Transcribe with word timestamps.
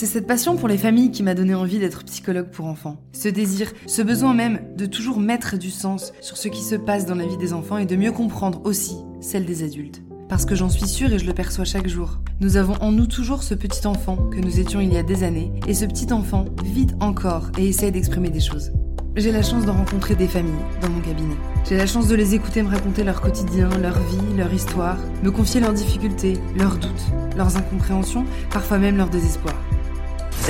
C'est 0.00 0.06
cette 0.06 0.26
passion 0.26 0.56
pour 0.56 0.66
les 0.66 0.78
familles 0.78 1.10
qui 1.10 1.22
m'a 1.22 1.34
donné 1.34 1.54
envie 1.54 1.78
d'être 1.78 2.04
psychologue 2.04 2.48
pour 2.50 2.64
enfants. 2.64 2.96
Ce 3.12 3.28
désir, 3.28 3.70
ce 3.86 4.00
besoin 4.00 4.32
même 4.32 4.60
de 4.74 4.86
toujours 4.86 5.20
mettre 5.20 5.58
du 5.58 5.70
sens 5.70 6.14
sur 6.22 6.38
ce 6.38 6.48
qui 6.48 6.62
se 6.62 6.74
passe 6.74 7.04
dans 7.04 7.16
la 7.16 7.26
vie 7.26 7.36
des 7.36 7.52
enfants 7.52 7.76
et 7.76 7.84
de 7.84 7.96
mieux 7.96 8.10
comprendre 8.10 8.62
aussi 8.64 8.96
celle 9.20 9.44
des 9.44 9.62
adultes. 9.62 10.00
Parce 10.26 10.46
que 10.46 10.54
j'en 10.54 10.70
suis 10.70 10.86
sûre 10.86 11.12
et 11.12 11.18
je 11.18 11.26
le 11.26 11.34
perçois 11.34 11.66
chaque 11.66 11.86
jour. 11.86 12.18
Nous 12.40 12.56
avons 12.56 12.76
en 12.80 12.92
nous 12.92 13.06
toujours 13.06 13.42
ce 13.42 13.52
petit 13.52 13.86
enfant 13.86 14.16
que 14.16 14.38
nous 14.38 14.58
étions 14.58 14.80
il 14.80 14.90
y 14.90 14.96
a 14.96 15.02
des 15.02 15.22
années, 15.22 15.52
et 15.66 15.74
ce 15.74 15.84
petit 15.84 16.10
enfant 16.14 16.46
vit 16.64 16.86
encore 17.00 17.52
et 17.58 17.68
essaie 17.68 17.90
d'exprimer 17.90 18.30
des 18.30 18.40
choses. 18.40 18.72
J'ai 19.16 19.32
la 19.32 19.42
chance 19.42 19.66
de 19.66 19.70
rencontrer 19.70 20.14
des 20.14 20.28
familles 20.28 20.64
dans 20.80 20.88
mon 20.88 21.00
cabinet. 21.00 21.36
J'ai 21.68 21.76
la 21.76 21.86
chance 21.86 22.08
de 22.08 22.14
les 22.14 22.34
écouter 22.34 22.62
me 22.62 22.70
raconter 22.70 23.04
leur 23.04 23.20
quotidien, 23.20 23.68
leur 23.82 23.98
vie, 23.98 24.36
leur 24.38 24.50
histoire, 24.50 24.96
me 25.22 25.30
confier 25.30 25.60
leurs 25.60 25.74
difficultés, 25.74 26.38
leurs 26.56 26.78
doutes, 26.78 27.06
leurs 27.36 27.58
incompréhensions, 27.58 28.24
parfois 28.50 28.78
même 28.78 28.96
leur 28.96 29.10
désespoir. 29.10 29.54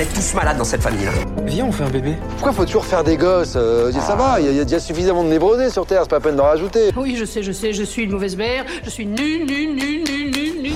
Vous 0.01 0.07
êtes 0.07 0.13
tous 0.15 0.33
malades 0.33 0.57
dans 0.57 0.63
cette 0.63 0.81
famille-là. 0.81 1.11
Viens, 1.45 1.65
on 1.67 1.71
fait 1.71 1.83
un 1.83 1.89
bébé. 1.91 2.15
Pourquoi 2.31 2.53
faut 2.53 2.65
toujours 2.65 2.85
faire 2.85 3.03
des 3.03 3.17
gosses 3.17 3.53
euh, 3.55 3.91
Ça 3.91 4.15
va, 4.15 4.41
il 4.41 4.51
y, 4.51 4.59
a 4.59 4.63
déjà 4.63 4.79
suffisamment 4.79 5.23
de 5.23 5.29
névrosés 5.29 5.69
sur 5.69 5.85
Terre, 5.85 6.01
c'est 6.01 6.09
pas 6.09 6.15
la 6.15 6.21
peine 6.21 6.35
d'en 6.35 6.45
rajouter. 6.45 6.89
Oui, 6.95 7.15
je 7.15 7.23
sais, 7.23 7.43
je 7.43 7.51
sais, 7.51 7.71
je 7.71 7.83
suis 7.83 8.05
une 8.05 8.09
mauvaise 8.09 8.35
mère, 8.35 8.65
je 8.83 8.89
suis 8.89 9.05
nulle, 9.05 9.45
nulle, 9.45 9.75
nulle, 9.75 10.03
nulle, 10.03 10.31
nulle, 10.31 10.61
nulle. 10.63 10.73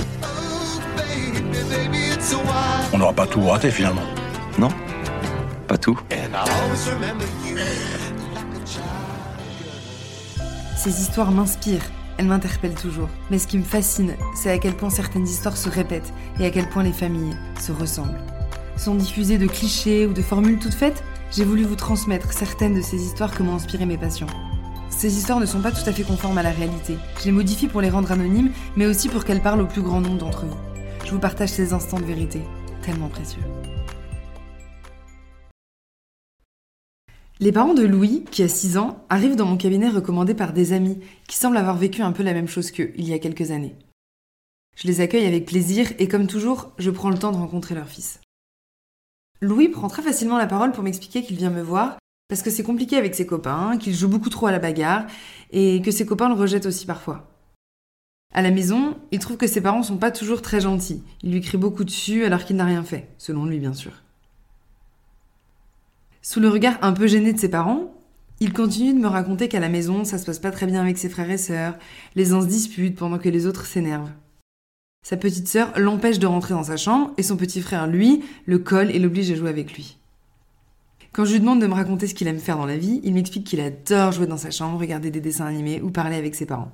On 2.94 3.00
n'aura 3.00 3.14
pas 3.14 3.26
tout 3.26 3.42
raté 3.42 3.72
finalement. 3.72 4.04
Non? 4.60 4.70
Pas 5.68 5.80
tout? 5.80 6.00
Ces 10.78 11.02
histoires 11.02 11.32
m'inspirent, 11.32 11.90
elles 12.20 12.28
m'interpellent 12.28 12.76
toujours. 12.76 13.10
Mais 13.32 13.40
ce 13.40 13.48
qui 13.48 13.58
me 13.58 13.64
fascine, 13.64 14.14
c'est 14.36 14.52
à 14.52 14.60
quel 14.60 14.76
point 14.76 14.92
certaines 14.92 15.26
histoires 15.26 15.58
se 15.58 15.68
répètent 15.68 16.14
et 16.40 16.46
à 16.46 16.52
quel 16.52 16.70
point 16.70 16.84
les 16.84 16.94
familles 16.94 17.36
se 17.60 17.72
ressemblent. 17.72 18.22
Sans 18.78 18.96
diffuser 18.96 19.38
de 19.38 19.48
clichés 19.48 20.06
ou 20.06 20.14
de 20.14 20.22
formules 20.22 20.60
toutes 20.60 20.74
faites, 20.74 21.04
j'ai 21.32 21.46
voulu 21.46 21.64
vous 21.64 21.76
transmettre 21.76 22.34
certaines 22.34 22.76
de 22.76 22.82
ces 22.82 23.02
histoires 23.04 23.34
que 23.34 23.42
m'ont 23.42 23.56
inspiré 23.56 23.86
mes 23.86 23.98
patients. 23.98 24.28
Ces 24.90 25.18
histoires 25.18 25.40
ne 25.40 25.46
sont 25.46 25.62
pas 25.62 25.72
tout 25.72 25.88
à 25.90 25.94
fait 25.94 26.04
conformes 26.04 26.38
à 26.38 26.44
la 26.44 26.52
réalité. 26.52 26.96
Je 27.20 27.26
les 27.26 27.32
modifie 27.32 27.68
pour 27.68 27.82
les 27.82 27.90
rendre 27.90 28.12
anonymes, 28.12 28.52
mais 28.76 28.86
aussi 28.86 29.08
pour 29.10 29.24
qu'elles 29.24 29.42
parlent 29.42 29.62
au 29.62 29.68
plus 29.68 29.82
grand 29.82 30.02
nombre 30.02 30.18
d'entre 30.18 30.46
vous. 30.46 30.58
Je 31.06 31.12
vous 31.12 31.20
partage 31.20 31.50
ces 31.50 31.74
instants 31.74 32.00
de 32.00 32.06
vérité, 32.06 32.42
tellement 32.82 33.10
précieux. 33.10 33.42
Les 37.40 37.52
parents 37.52 37.74
de 37.74 37.84
Louis, 37.84 38.24
qui 38.32 38.44
a 38.44 38.48
6 38.48 38.78
ans, 38.78 39.04
arrivent 39.10 39.36
dans 39.36 39.46
mon 39.46 39.58
cabinet 39.58 39.90
recommandé 39.90 40.34
par 40.34 40.54
des 40.54 40.74
amis 40.74 41.00
qui 41.28 41.38
semblent 41.38 41.58
avoir 41.58 41.78
vécu 41.78 42.02
un 42.02 42.12
peu 42.12 42.24
la 42.24 42.34
même 42.34 42.48
chose 42.48 42.72
qu'eux 42.72 42.92
il 42.98 43.08
y 43.08 43.14
a 43.14 43.20
quelques 43.20 43.52
années. 43.52 43.76
Je 44.76 44.88
les 44.88 45.02
accueille 45.02 45.26
avec 45.26 45.46
plaisir 45.46 45.92
et 46.00 46.08
comme 46.08 46.28
toujours, 46.28 46.72
je 46.78 46.92
prends 46.92 47.10
le 47.10 47.18
temps 47.18 47.32
de 47.32 47.38
rencontrer 47.38 47.76
leur 47.76 47.88
fils. 47.88 48.20
Louis 49.46 49.70
prend 49.70 49.88
très 49.88 50.02
facilement 50.02 50.38
la 50.38 50.48
parole 50.48 50.72
pour 50.72 50.84
m'expliquer 50.84 51.24
qu'il 51.24 51.38
vient 51.38 51.52
me 51.52 51.62
voir 51.62 51.98
parce 52.28 52.42
que 52.42 52.50
c'est 52.50 52.64
compliqué 52.64 52.98
avec 52.98 53.14
ses 53.14 53.28
copains, 53.28 53.78
qu'il 53.78 53.94
joue 53.94 54.08
beaucoup 54.08 54.30
trop 54.30 54.48
à 54.48 54.52
la 54.52 54.58
bagarre 54.58 55.06
et 55.52 55.84
que 55.84 55.92
ses 55.92 56.08
copains 56.08 56.30
le 56.30 56.34
rejettent 56.34 56.66
aussi 56.66 56.88
parfois. 56.88 57.30
À 58.34 58.42
la 58.42 58.50
maison, 58.50 58.98
il 59.12 59.20
trouve 59.20 59.38
que 59.38 59.46
ses 59.46 59.62
parents 59.62 59.84
sont 59.84 59.98
pas 59.98 60.10
toujours 60.10 60.42
très 60.42 60.62
gentils. 60.62 61.04
Il 61.22 61.32
lui 61.32 61.42
crie 61.42 61.60
beaucoup 61.60 61.84
dessus 61.84 62.26
alors 62.26 62.44
qu'il 62.44 62.56
n'a 62.56 62.66
rien 62.66 62.84
fait, 62.84 63.10
selon 63.20 63.46
lui 63.46 63.60
bien 63.60 63.74
sûr. 63.74 63.92
Sous 66.24 66.40
le 66.40 66.50
regard 66.50 66.80
un 66.82 66.94
peu 66.94 67.06
gêné 67.06 67.32
de 67.32 67.40
ses 67.40 67.50
parents, 67.50 67.94
il 68.40 68.52
continue 68.52 68.96
de 68.96 69.00
me 69.00 69.08
raconter 69.08 69.48
qu'à 69.48 69.60
la 69.60 69.70
maison, 69.70 70.04
ça 70.06 70.18
se 70.18 70.26
passe 70.26 70.40
pas 70.40 70.52
très 70.52 70.66
bien 70.66 70.82
avec 70.82 70.98
ses 70.98 71.08
frères 71.08 71.30
et 71.30 71.38
sœurs, 71.38 71.78
les 72.16 72.34
uns 72.34 72.42
se 72.42 72.48
disputent 72.48 72.98
pendant 72.98 73.20
que 73.20 73.30
les 73.30 73.46
autres 73.46 73.68
s'énervent. 73.68 74.12
Sa 75.06 75.18
petite 75.18 75.48
sœur 75.48 75.72
l'empêche 75.78 76.18
de 76.18 76.26
rentrer 76.26 76.56
dans 76.56 76.64
sa 76.64 76.78
chambre 76.78 77.14
et 77.18 77.22
son 77.22 77.38
petit 77.38 77.62
frère, 77.62 77.86
lui, 77.86 78.24
le 78.48 78.58
colle 78.58 78.90
et 78.90 78.98
l'oblige 78.98 79.30
à 79.30 79.36
jouer 79.36 79.52
avec 79.52 79.72
lui. 79.74 80.00
Quand 81.14 81.26
je 81.26 81.34
lui 81.34 81.40
demande 81.40 81.62
de 81.62 81.68
me 81.68 81.76
raconter 81.76 82.08
ce 82.08 82.16
qu'il 82.16 82.28
aime 82.28 82.40
faire 82.40 82.58
dans 82.58 82.66
la 82.66 82.76
vie, 82.76 83.02
il 83.04 83.14
m'explique 83.14 83.46
qu'il 83.46 83.60
adore 83.60 84.14
jouer 84.14 84.26
dans 84.26 84.36
sa 84.36 84.50
chambre, 84.50 84.80
regarder 84.80 85.12
des 85.12 85.22
dessins 85.22 85.46
animés 85.46 85.80
ou 85.80 85.92
parler 85.92 86.16
avec 86.16 86.34
ses 86.34 86.48
parents. 86.48 86.72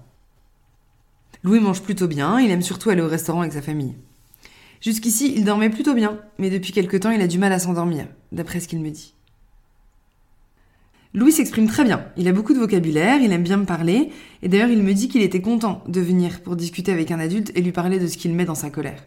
Louis 1.43 1.59
mange 1.59 1.81
plutôt 1.81 2.07
bien, 2.07 2.39
il 2.39 2.49
aime 2.51 2.61
surtout 2.61 2.89
aller 2.89 3.01
au 3.01 3.09
restaurant 3.09 3.41
avec 3.41 3.51
sa 3.51 3.61
famille. 3.61 3.95
Jusqu'ici, 4.79 5.33
il 5.35 5.43
dormait 5.43 5.69
plutôt 5.69 5.93
bien, 5.93 6.17
mais 6.37 6.49
depuis 6.49 6.71
quelque 6.71 6.95
temps, 6.95 7.11
il 7.11 7.19
a 7.19 7.27
du 7.27 7.37
mal 7.37 7.51
à 7.51 7.59
s'endormir, 7.59 8.07
d'après 8.31 8.61
ce 8.61 8.69
qu'il 8.69 8.79
me 8.79 8.91
dit. 8.91 9.13
Louis 11.13 11.33
s'exprime 11.33 11.67
très 11.67 11.83
bien, 11.83 12.05
il 12.15 12.29
a 12.29 12.31
beaucoup 12.31 12.53
de 12.53 12.59
vocabulaire, 12.59 13.21
il 13.21 13.33
aime 13.33 13.43
bien 13.43 13.57
me 13.57 13.65
parler, 13.65 14.11
et 14.41 14.47
d'ailleurs 14.47 14.69
il 14.69 14.81
me 14.81 14.93
dit 14.93 15.09
qu'il 15.09 15.21
était 15.21 15.41
content 15.41 15.83
de 15.89 15.99
venir 15.99 16.39
pour 16.41 16.55
discuter 16.55 16.93
avec 16.93 17.11
un 17.11 17.19
adulte 17.19 17.51
et 17.53 17.61
lui 17.61 17.73
parler 17.73 17.99
de 17.99 18.07
ce 18.07 18.15
qu'il 18.15 18.33
met 18.33 18.45
dans 18.45 18.55
sa 18.55 18.69
colère. 18.69 19.03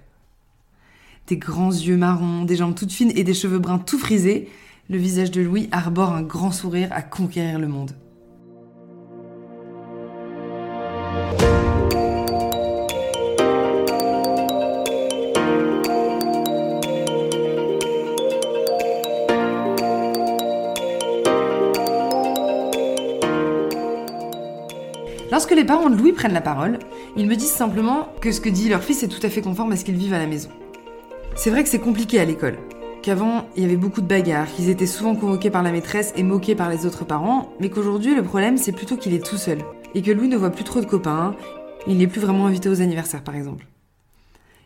Des 1.29 1.39
grands 1.39 1.73
yeux 1.73 1.97
marrons, 1.97 2.45
des 2.45 2.57
jambes 2.57 2.75
toutes 2.75 2.93
fines 2.93 3.13
et 3.17 3.25
des 3.25 3.33
cheveux 3.33 3.59
bruns 3.59 3.79
tout 3.79 3.99
frisés, 3.99 4.51
le 4.91 4.99
visage 4.99 5.31
de 5.31 5.41
Louis 5.41 5.71
arbore 5.73 6.13
un 6.13 6.23
grand 6.23 6.53
sourire 6.53 6.91
à 6.93 7.01
conquérir 7.01 7.59
le 7.59 7.69
monde. 7.69 7.93
Les 25.55 25.65
parents 25.65 25.89
de 25.89 25.97
Louis 25.97 26.13
prennent 26.13 26.35
la 26.35 26.41
parole, 26.41 26.81
ils 27.17 27.29
me 27.29 27.37
disent 27.37 27.53
simplement 27.53 28.09
que 28.21 28.33
ce 28.33 28.41
que 28.41 28.49
dit 28.49 28.69
leur 28.69 28.83
fils 28.83 29.05
est 29.05 29.09
tout 29.09 29.25
à 29.25 29.31
fait 29.31 29.41
conforme 29.41 29.71
à 29.71 29.77
ce 29.77 29.85
qu'ils 29.85 29.97
vivent 29.97 30.13
à 30.13 30.19
la 30.19 30.27
maison. 30.27 30.51
C'est 31.37 31.49
vrai 31.49 31.63
que 31.63 31.69
c'est 31.69 31.79
compliqué 31.79 32.19
à 32.19 32.25
l'école, 32.25 32.59
qu'avant 33.03 33.47
il 33.57 33.63
y 33.63 33.65
avait 33.65 33.77
beaucoup 33.77 34.01
de 34.01 34.07
bagarres, 34.07 34.53
qu'ils 34.53 34.69
étaient 34.69 34.85
souvent 34.85 35.15
convoqués 35.15 35.51
par 35.51 35.63
la 35.63 35.71
maîtresse 35.71 36.13
et 36.17 36.25
moqués 36.25 36.57
par 36.57 36.69
les 36.71 36.87
autres 36.87 37.05
parents, 37.05 37.53
mais 37.61 37.71
qu'aujourd'hui 37.71 38.17
le 38.17 38.25
problème 38.25 38.59
c'est 38.59 38.73
plutôt 38.73 38.97
qu'il 38.97 39.15
est 39.15 39.25
tout 39.25 39.37
seul, 39.37 39.59
et 39.95 40.03
que 40.03 40.11
Louis 40.11 40.29
ne 40.29 40.37
voit 40.37 40.51
plus 40.51 40.65
trop 40.65 40.81
de 40.81 40.87
copains, 40.87 41.37
il 41.87 41.99
n'est 41.99 42.09
plus 42.09 42.21
vraiment 42.21 42.47
invité 42.47 42.69
aux 42.69 42.83
anniversaires 42.83 43.23
par 43.23 43.37
exemple. 43.37 43.67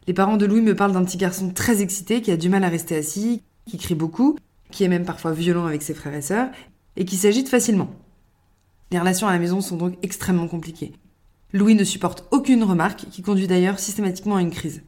Les 0.06 0.15
parents 0.15 0.38
de 0.38 0.47
Louis 0.47 0.62
me 0.62 0.75
parlent 0.75 0.93
d'un 0.93 1.05
petit 1.05 1.19
garçon 1.19 1.50
très 1.50 1.82
excité 1.82 2.22
qui 2.22 2.32
a 2.32 2.38
du 2.38 2.49
mal 2.49 2.65
à 2.65 2.69
rester 2.69 2.97
assis, 2.97 3.43
qui 3.66 3.76
crie 3.76 3.94
beaucoup, 3.94 4.37
qui 4.72 4.84
est 4.84 4.88
même 4.88 5.05
parfois 5.05 5.32
violent 5.32 5.66
avec 5.66 5.82
ses 5.82 5.94
frères 5.94 6.15
et 6.15 6.22
sœurs, 6.22 6.49
et 6.97 7.05
qui 7.05 7.16
s'agite 7.16 7.50
facilement. 7.50 7.91
Les 8.91 8.99
relations 8.99 9.28
à 9.28 9.32
la 9.32 9.38
maison 9.38 9.60
sont 9.60 9.76
donc 9.76 9.94
extrêmement 10.03 10.49
compliquées. 10.49 10.94
Louis 11.53 11.75
ne 11.75 11.84
supporte 11.84 12.25
aucune 12.31 12.65
remarque, 12.65 13.06
qui 13.10 13.22
conduit 13.22 13.47
d'ailleurs 13.47 13.78
systématiquement 13.78 14.37
à 14.37 14.41
une 14.41 14.50
crise. 14.50 14.82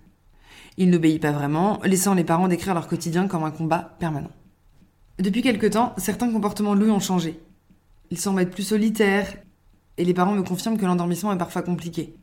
Il 0.76 0.90
n'obéit 0.90 1.20
pas 1.20 1.32
vraiment, 1.32 1.80
laissant 1.84 2.14
les 2.14 2.24
parents 2.24 2.48
décrire 2.48 2.74
leur 2.74 2.88
quotidien 2.88 3.28
comme 3.28 3.44
un 3.44 3.50
combat 3.50 3.96
permanent. 3.98 4.30
Depuis 5.18 5.42
quelque 5.42 5.66
temps, 5.66 5.94
certains 5.98 6.32
comportements 6.32 6.74
de 6.74 6.80
Louis 6.80 6.90
ont 6.90 7.00
changé. 7.00 7.38
Il 8.10 8.18
semble 8.18 8.40
être 8.40 8.50
plus 8.50 8.62
solitaire, 8.62 9.36
et 9.98 10.04
les 10.04 10.14
parents 10.14 10.34
me 10.34 10.42
confirment 10.42 10.78
que 10.78 10.86
l'endormissement 10.86 11.32
est 11.32 11.38
parfois 11.38 11.62
compliqué. 11.62 12.14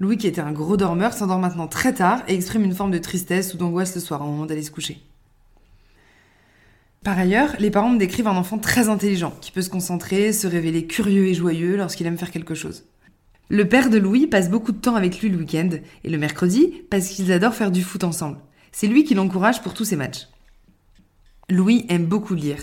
Louis, 0.00 0.18
qui 0.18 0.26
était 0.26 0.40
un 0.40 0.52
gros 0.52 0.76
dormeur, 0.76 1.14
s'endort 1.14 1.38
maintenant 1.38 1.68
très 1.68 1.94
tard 1.94 2.22
et 2.28 2.34
exprime 2.34 2.64
une 2.64 2.74
forme 2.74 2.90
de 2.90 2.98
tristesse 2.98 3.54
ou 3.54 3.56
d'angoisse 3.56 3.94
le 3.94 4.00
soir 4.00 4.20
au 4.20 4.26
moment 4.26 4.44
d'aller 4.44 4.62
se 4.62 4.70
coucher. 4.70 5.00
Par 7.04 7.18
ailleurs, 7.18 7.54
les 7.58 7.70
parents 7.70 7.90
me 7.90 7.98
décrivent 7.98 8.28
un 8.28 8.36
enfant 8.36 8.56
très 8.56 8.88
intelligent, 8.88 9.34
qui 9.42 9.52
peut 9.52 9.60
se 9.60 9.68
concentrer, 9.68 10.32
se 10.32 10.46
révéler 10.46 10.86
curieux 10.86 11.26
et 11.26 11.34
joyeux 11.34 11.76
lorsqu'il 11.76 12.06
aime 12.06 12.16
faire 12.16 12.30
quelque 12.30 12.54
chose. 12.54 12.86
Le 13.50 13.68
père 13.68 13.90
de 13.90 13.98
Louis 13.98 14.26
passe 14.26 14.48
beaucoup 14.48 14.72
de 14.72 14.78
temps 14.78 14.96
avec 14.96 15.20
lui 15.20 15.28
le 15.28 15.36
week-end, 15.36 15.68
et 16.02 16.08
le 16.08 16.16
mercredi, 16.16 16.82
parce 16.88 17.08
qu'ils 17.08 17.30
adorent 17.30 17.54
faire 17.54 17.70
du 17.70 17.82
foot 17.82 18.04
ensemble. 18.04 18.38
C'est 18.72 18.86
lui 18.86 19.04
qui 19.04 19.14
l'encourage 19.14 19.60
pour 19.60 19.74
tous 19.74 19.84
ses 19.84 19.96
matchs. 19.96 20.28
Louis 21.50 21.84
aime 21.90 22.06
beaucoup 22.06 22.34
lire. 22.34 22.62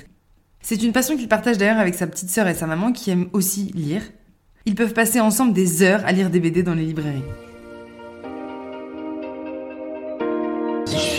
C'est 0.63 0.81
une 0.81 0.91
passion 0.91 1.16
qu'il 1.16 1.28
partage 1.28 1.59
d'ailleurs 1.59 1.78
avec 1.78 1.94
sa 1.94 2.08
petite 2.08 2.31
sœur 2.31 2.47
et 2.47 2.56
sa 2.56 2.66
maman 2.66 2.91
qui 2.91 3.12
aiment 3.12 3.29
aussi 3.34 3.72
lire. 3.75 4.02
Ils 4.66 4.75
peuvent 4.75 4.94
passer 4.94 5.19
ensemble 5.19 5.53
des 5.53 5.84
heures 5.84 6.03
à 6.03 6.12
lire 6.12 6.31
des 6.31 6.40
BD 6.40 6.63
dans 6.63 6.73
les 6.73 6.85
librairies. 6.85 7.22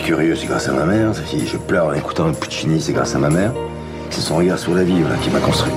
Curieux, 0.02 0.34
c'est 0.34 0.46
grâce 0.46 0.68
à 0.68 0.72
ma 0.72 0.84
mère. 0.84 1.14
Si 1.14 1.46
je 1.46 1.56
pleure 1.56 1.86
en 1.86 1.92
écoutant 1.92 2.26
un 2.26 2.32
Puccini, 2.32 2.80
c'est 2.80 2.92
grâce 2.92 3.14
à 3.14 3.18
ma 3.18 3.30
mère. 3.30 3.54
C'est 4.10 4.20
son 4.20 4.36
regard 4.36 4.58
sur 4.58 4.74
la 4.74 4.82
vie 4.82 5.00
qui 5.22 5.30
m'a 5.30 5.40
construit. 5.40 5.72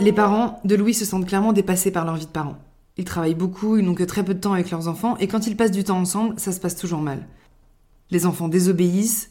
Les 0.00 0.12
parents 0.12 0.60
de 0.64 0.74
Louis 0.74 0.94
se 0.94 1.04
sentent 1.04 1.26
clairement 1.26 1.52
dépassés 1.52 1.90
par 1.90 2.04
leur 2.04 2.16
vie 2.16 2.26
de 2.26 2.30
parents. 2.30 2.56
Ils 2.96 3.04
travaillent 3.04 3.34
beaucoup, 3.34 3.76
ils 3.76 3.84
n'ont 3.84 3.94
que 3.94 4.04
très 4.04 4.24
peu 4.24 4.34
de 4.34 4.40
temps 4.40 4.54
avec 4.54 4.70
leurs 4.70 4.88
enfants, 4.88 5.16
et 5.18 5.28
quand 5.28 5.46
ils 5.46 5.56
passent 5.56 5.70
du 5.70 5.84
temps 5.84 5.98
ensemble, 5.98 6.34
ça 6.38 6.52
se 6.52 6.60
passe 6.60 6.76
toujours 6.76 7.00
mal. 7.00 7.26
Les 8.10 8.24
enfants 8.24 8.48
désobéissent, 8.48 9.30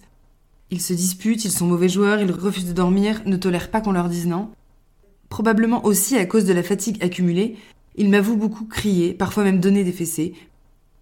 ils 0.69 0.81
se 0.81 0.93
disputent, 0.93 1.45
ils 1.45 1.51
sont 1.51 1.65
mauvais 1.65 1.89
joueurs, 1.89 2.19
ils 2.19 2.31
refusent 2.31 2.67
de 2.67 2.73
dormir, 2.73 3.21
ne 3.25 3.37
tolèrent 3.37 3.71
pas 3.71 3.81
qu'on 3.81 3.91
leur 3.91 4.07
dise 4.07 4.27
non. 4.27 4.49
Probablement 5.29 5.83
aussi 5.85 6.17
à 6.17 6.25
cause 6.25 6.45
de 6.45 6.53
la 6.53 6.63
fatigue 6.63 7.03
accumulée, 7.03 7.57
ils 7.95 8.09
m'avouent 8.09 8.37
beaucoup 8.37 8.65
crier, 8.65 9.13
parfois 9.13 9.43
même 9.43 9.59
donner 9.59 9.83
des 9.83 9.91
fessées, 9.91 10.33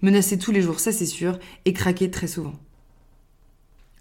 menacer 0.02 0.38
tous 0.38 0.52
les 0.52 0.62
jours, 0.62 0.80
ça 0.80 0.92
c'est 0.92 1.06
sûr, 1.06 1.40
et 1.66 1.74
craquer 1.74 2.12
très 2.12 2.28
souvent. 2.28 2.54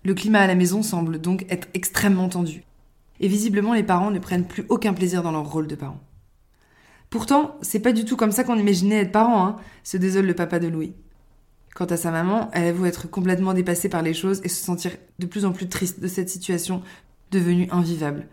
Le 0.04 0.14
climat 0.14 0.40
à 0.40 0.46
la 0.46 0.54
maison 0.54 0.82
semble 0.82 1.18
donc 1.18 1.46
être 1.48 1.68
extrêmement 1.74 2.28
tendu. 2.28 2.64
Et 3.20 3.28
visiblement, 3.28 3.72
les 3.72 3.82
parents 3.82 4.10
ne 4.10 4.18
prennent 4.18 4.46
plus 4.46 4.66
aucun 4.68 4.92
plaisir 4.92 5.22
dans 5.22 5.32
leur 5.32 5.50
rôle 5.50 5.66
de 5.66 5.76
parents. 5.76 6.00
Pourtant, 7.10 7.56
c'est 7.62 7.80
pas 7.80 7.92
du 7.92 8.04
tout 8.04 8.16
comme 8.16 8.32
ça 8.32 8.44
qu'on 8.44 8.58
imaginait 8.58 9.02
être 9.02 9.12
parent, 9.12 9.46
hein, 9.46 9.56
se 9.82 9.96
désole 9.96 10.26
le 10.26 10.34
papa 10.34 10.58
de 10.58 10.68
Louis. 10.68 10.94
Quant 11.74 11.84
à 11.86 11.96
sa 11.96 12.10
maman, 12.10 12.50
elle 12.52 12.66
avoue 12.66 12.86
être 12.86 13.08
complètement 13.08 13.54
dépassée 13.54 13.88
par 13.88 14.02
les 14.02 14.14
choses 14.14 14.40
et 14.44 14.48
se 14.48 14.62
sentir 14.62 14.92
de 15.18 15.26
plus 15.26 15.44
en 15.44 15.52
plus 15.52 15.68
triste 15.68 16.00
de 16.00 16.08
cette 16.08 16.28
situation 16.28 16.82
devenue 17.30 17.68
invivable. 17.70 18.28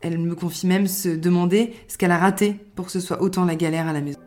Elle 0.00 0.18
me 0.18 0.34
confie 0.34 0.66
même 0.66 0.86
se 0.86 1.08
demander 1.08 1.74
ce 1.88 1.98
qu'elle 1.98 2.12
a 2.12 2.18
raté 2.18 2.54
pour 2.74 2.86
que 2.86 2.92
ce 2.92 3.00
soit 3.00 3.20
autant 3.20 3.44
la 3.44 3.56
galère 3.56 3.88
à 3.88 3.92
la 3.92 4.00
maison. 4.00 4.20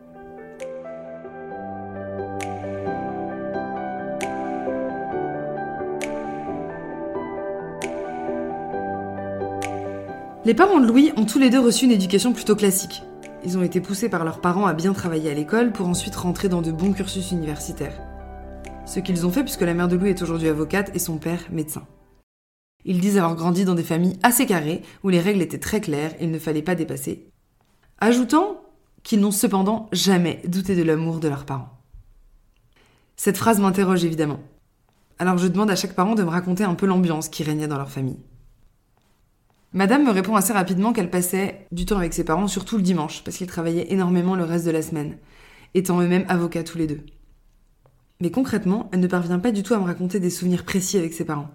Les 10.44 10.54
parents 10.54 10.80
de 10.80 10.86
Louis 10.88 11.12
ont 11.16 11.24
tous 11.24 11.38
les 11.38 11.50
deux 11.50 11.60
reçu 11.60 11.84
une 11.84 11.92
éducation 11.92 12.32
plutôt 12.32 12.56
classique. 12.56 13.04
Ils 13.44 13.56
ont 13.56 13.62
été 13.62 13.80
poussés 13.80 14.08
par 14.08 14.24
leurs 14.24 14.40
parents 14.40 14.66
à 14.66 14.74
bien 14.74 14.92
travailler 14.92 15.30
à 15.30 15.34
l'école 15.34 15.70
pour 15.70 15.86
ensuite 15.86 16.16
rentrer 16.16 16.48
dans 16.48 16.62
de 16.62 16.72
bons 16.72 16.92
cursus 16.92 17.30
universitaires. 17.30 18.00
Ce 18.84 18.98
qu'ils 18.98 19.24
ont 19.24 19.30
fait 19.30 19.44
puisque 19.44 19.60
la 19.60 19.72
mère 19.72 19.86
de 19.86 19.94
Louis 19.94 20.10
est 20.10 20.20
aujourd'hui 20.20 20.48
avocate 20.48 20.90
et 20.96 20.98
son 20.98 21.18
père 21.18 21.44
médecin. 21.52 21.86
Ils 22.84 23.00
disent 23.00 23.18
avoir 23.18 23.36
grandi 23.36 23.64
dans 23.64 23.76
des 23.76 23.84
familles 23.84 24.18
assez 24.24 24.44
carrées 24.44 24.82
où 25.04 25.10
les 25.10 25.20
règles 25.20 25.42
étaient 25.42 25.58
très 25.58 25.80
claires 25.80 26.14
et 26.18 26.24
il 26.24 26.32
ne 26.32 26.40
fallait 26.40 26.60
pas 26.60 26.74
dépasser. 26.74 27.30
Ajoutant 28.00 28.64
qu'ils 29.04 29.20
n'ont 29.20 29.30
cependant 29.30 29.88
jamais 29.92 30.42
douté 30.48 30.74
de 30.74 30.82
l'amour 30.82 31.20
de 31.20 31.28
leurs 31.28 31.46
parents. 31.46 31.78
Cette 33.14 33.36
phrase 33.36 33.60
m'interroge 33.60 34.04
évidemment. 34.04 34.40
Alors 35.20 35.38
je 35.38 35.46
demande 35.46 35.70
à 35.70 35.76
chaque 35.76 35.94
parent 35.94 36.16
de 36.16 36.24
me 36.24 36.30
raconter 36.30 36.64
un 36.64 36.74
peu 36.74 36.86
l'ambiance 36.86 37.28
qui 37.28 37.44
régnait 37.44 37.68
dans 37.68 37.78
leur 37.78 37.92
famille. 37.92 38.18
Madame 39.74 40.04
me 40.04 40.10
répond 40.10 40.36
assez 40.36 40.52
rapidement 40.52 40.92
qu'elle 40.92 41.08
passait 41.08 41.66
du 41.72 41.86
temps 41.86 41.96
avec 41.96 42.12
ses 42.12 42.24
parents, 42.24 42.46
surtout 42.46 42.76
le 42.76 42.82
dimanche, 42.82 43.24
parce 43.24 43.38
qu'ils 43.38 43.46
travaillaient 43.46 43.90
énormément 43.90 44.36
le 44.36 44.44
reste 44.44 44.66
de 44.66 44.70
la 44.70 44.82
semaine, 44.82 45.16
étant 45.72 45.98
eux-mêmes 46.02 46.26
avocats 46.28 46.62
tous 46.62 46.76
les 46.76 46.86
deux. 46.86 47.00
Mais 48.20 48.30
concrètement, 48.30 48.90
elle 48.92 49.00
ne 49.00 49.06
parvient 49.06 49.38
pas 49.38 49.50
du 49.50 49.62
tout 49.62 49.72
à 49.72 49.78
me 49.78 49.84
raconter 49.84 50.20
des 50.20 50.28
souvenirs 50.28 50.64
précis 50.64 50.98
avec 50.98 51.14
ses 51.14 51.24
parents. 51.24 51.50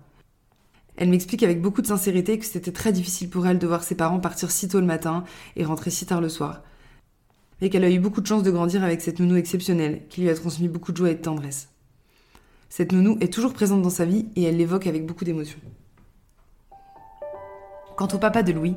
Elle 0.95 1.09
m'explique 1.09 1.43
avec 1.43 1.61
beaucoup 1.61 1.83
de 1.83 1.87
sincérité 1.87 2.39
que 2.39 2.45
c'était 2.45 2.71
très 2.71 2.91
difficile 2.91 3.29
pour 3.29 3.45
elle 3.45 3.59
de 3.59 3.67
voir 3.67 3.83
ses 3.83 3.93
parents 3.93 4.19
partir 4.19 4.49
si 4.49 4.67
tôt 4.67 4.79
le 4.79 4.87
matin 4.87 5.23
et 5.55 5.63
rentrer 5.63 5.91
si 5.91 6.07
tard 6.07 6.19
le 6.19 6.29
soir. 6.29 6.63
Et 7.61 7.69
qu'elle 7.69 7.83
a 7.83 7.89
eu 7.91 7.99
beaucoup 7.99 8.21
de 8.21 8.27
chance 8.27 8.41
de 8.41 8.49
grandir 8.49 8.83
avec 8.83 9.01
cette 9.01 9.19
nounou 9.19 9.35
exceptionnelle, 9.35 10.01
qui 10.09 10.21
lui 10.21 10.29
a 10.31 10.35
transmis 10.35 10.69
beaucoup 10.69 10.91
de 10.91 10.97
joie 10.97 11.11
et 11.11 11.15
de 11.15 11.21
tendresse. 11.21 11.69
Cette 12.69 12.93
nounou 12.93 13.17
est 13.21 13.31
toujours 13.31 13.53
présente 13.53 13.83
dans 13.83 13.91
sa 13.91 14.05
vie 14.05 14.25
et 14.35 14.41
elle 14.41 14.57
l'évoque 14.57 14.87
avec 14.87 15.05
beaucoup 15.05 15.23
d'émotion. 15.23 15.59
Quant 17.97 18.07
au 18.13 18.19
papa 18.19 18.43
de 18.43 18.51
Louis, 18.51 18.75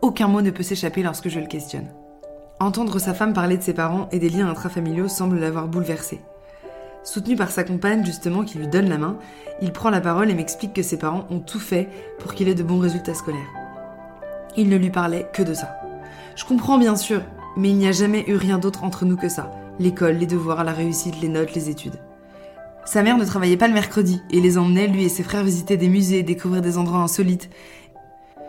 aucun 0.00 0.26
mot 0.26 0.40
ne 0.40 0.50
peut 0.50 0.62
s'échapper 0.62 1.02
lorsque 1.02 1.28
je 1.28 1.38
le 1.38 1.46
questionne. 1.46 1.88
Entendre 2.60 2.98
sa 2.98 3.12
femme 3.12 3.34
parler 3.34 3.58
de 3.58 3.62
ses 3.62 3.74
parents 3.74 4.08
et 4.10 4.18
des 4.18 4.30
liens 4.30 4.48
intrafamiliaux 4.48 5.06
semble 5.06 5.38
l'avoir 5.38 5.68
bouleversé. 5.68 6.22
Soutenu 7.04 7.36
par 7.36 7.50
sa 7.50 7.62
compagne, 7.62 8.06
justement, 8.06 8.44
qui 8.44 8.56
lui 8.56 8.66
donne 8.66 8.88
la 8.88 8.96
main, 8.96 9.18
il 9.60 9.70
prend 9.70 9.90
la 9.90 10.00
parole 10.00 10.30
et 10.30 10.34
m'explique 10.34 10.72
que 10.72 10.82
ses 10.82 10.96
parents 10.96 11.26
ont 11.28 11.40
tout 11.40 11.60
fait 11.60 11.90
pour 12.20 12.32
qu'il 12.32 12.48
ait 12.48 12.54
de 12.54 12.62
bons 12.62 12.78
résultats 12.78 13.12
scolaires. 13.12 13.52
Il 14.56 14.70
ne 14.70 14.78
lui 14.78 14.88
parlait 14.88 15.28
que 15.34 15.42
de 15.42 15.52
ça. 15.52 15.76
Je 16.34 16.46
comprends 16.46 16.78
bien 16.78 16.96
sûr, 16.96 17.20
mais 17.58 17.68
il 17.68 17.76
n'y 17.76 17.86
a 17.86 17.92
jamais 17.92 18.24
eu 18.28 18.36
rien 18.36 18.56
d'autre 18.56 18.82
entre 18.82 19.04
nous 19.04 19.18
que 19.18 19.28
ça. 19.28 19.50
L'école, 19.78 20.16
les 20.16 20.26
devoirs, 20.26 20.64
la 20.64 20.72
réussite, 20.72 21.20
les 21.20 21.28
notes, 21.28 21.54
les 21.54 21.68
études. 21.68 22.00
Sa 22.86 23.02
mère 23.02 23.18
ne 23.18 23.24
travaillait 23.26 23.58
pas 23.58 23.68
le 23.68 23.74
mercredi 23.74 24.22
et 24.30 24.40
les 24.40 24.56
emmenait, 24.56 24.86
lui 24.86 25.04
et 25.04 25.10
ses 25.10 25.22
frères, 25.22 25.44
visiter 25.44 25.76
des 25.76 25.90
musées, 25.90 26.22
découvrir 26.22 26.62
des 26.62 26.78
endroits 26.78 27.00
insolites. 27.00 27.50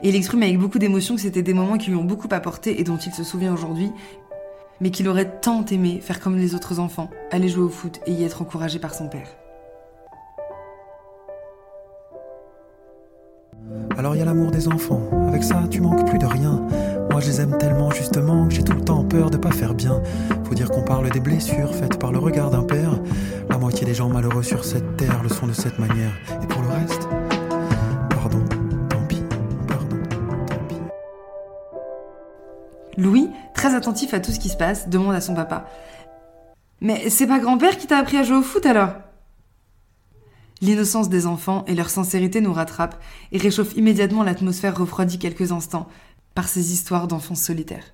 Et 0.02 0.10
il 0.10 0.16
exprime 0.16 0.44
avec 0.44 0.58
beaucoup 0.58 0.80
d'émotion 0.80 1.16
que 1.16 1.22
c'était 1.22 1.42
des 1.42 1.54
moments 1.54 1.78
qui 1.78 1.90
lui 1.90 1.98
ont 1.98 2.04
beaucoup 2.04 2.30
apporté 2.32 2.80
et 2.80 2.84
dont 2.84 2.98
il 2.98 3.14
se 3.14 3.24
souvient 3.24 3.54
aujourd'hui, 3.54 3.92
mais 4.80 4.92
qu'il 4.92 5.10
aurait 5.10 5.40
tant 5.42 5.66
aimé 5.66 6.00
faire 6.02 6.22
comme 6.22 6.38
les 6.38 6.56
autres 6.56 6.80
enfants, 6.80 7.10
aller 7.32 7.50
jouer 7.50 7.64
au 7.64 7.70
foot 7.70 8.00
et 8.06 8.12
y 8.12 8.24
être 8.24 8.42
encouragé 8.42 8.80
par 8.80 8.94
son 8.94 9.10
père. 9.10 9.28
Alors 13.98 14.16
il 14.16 14.20
y 14.20 14.22
a 14.22 14.26
l'amour 14.26 14.52
des 14.52 14.70
enfants, 14.70 15.02
avec 15.28 15.44
ça 15.44 15.64
tu 15.70 15.82
manques 15.82 16.08
plus 16.08 16.20
de 16.20 16.26
rien. 16.26 16.66
Moi 17.12 17.20
je 17.20 17.28
les 17.28 17.42
aime 17.42 17.58
tellement 17.58 17.92
justement 17.92 18.48
que 18.48 18.54
j'ai 18.54 18.64
tout 18.64 18.74
le 18.74 18.84
temps 18.84 19.04
peur 19.04 19.30
de 19.30 19.36
pas 19.36 19.52
faire 19.52 19.74
bien. 19.74 20.02
Faut 20.46 20.56
dire 20.56 20.70
qu'on 20.72 20.84
parle 20.84 21.10
des 21.10 21.20
blessures 21.20 21.76
faites 21.76 22.00
par 22.00 22.14
le 22.14 22.20
regard 22.20 22.50
d'un 22.50 22.64
père. 22.64 22.98
La 23.50 23.58
moitié 23.58 23.86
des 23.86 23.94
gens 23.94 24.08
malheureux 24.08 24.44
sur 24.44 24.64
cette 24.64 24.96
terre 24.96 25.22
le 25.22 25.30
sont 25.30 25.48
de 25.48 25.54
cette 25.54 25.78
manière. 25.80 26.14
Et 26.42 26.48
pour 26.48 26.62
le 26.62 26.70
reste, 26.70 27.10
Louis, 33.00 33.30
très 33.54 33.74
attentif 33.74 34.14
à 34.14 34.20
tout 34.20 34.32
ce 34.32 34.40
qui 34.40 34.50
se 34.50 34.58
passe, 34.58 34.90
demande 34.90 35.16
à 35.16 35.22
son 35.22 35.34
papa 35.34 35.70
Mais 36.82 37.10
c'est 37.10 37.28
pas 37.28 37.40
grand-père 37.40 37.78
qui 37.78 37.88
t'a 37.88 37.98
appris 37.98 38.18
à 38.18 38.24
jouer 38.24 38.38
au 38.38 38.44
foot 38.44 38.66
alors? 38.66 38.94
L'innocence 40.62 41.08
des 41.08 41.26
enfants 41.26 41.64
et 41.68 41.76
leur 41.76 41.90
sincérité 41.90 42.42
nous 42.42 42.52
rattrapent 42.52 43.02
et 43.32 43.38
réchauffent 43.38 43.76
immédiatement 43.78 44.24
l'atmosphère 44.24 44.78
refroidie 44.78 45.18
quelques 45.18 45.54
instants 45.54 45.88
par 46.36 46.50
ces 46.50 46.74
histoires 46.74 47.08
d'enfants 47.08 47.36
solitaires. 47.36 47.94